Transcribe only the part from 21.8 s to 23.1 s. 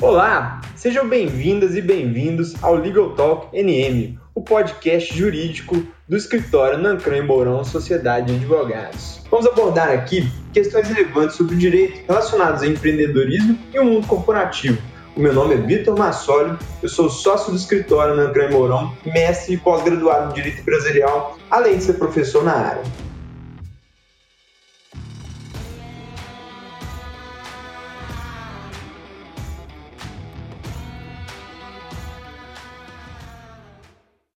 ser professor na área.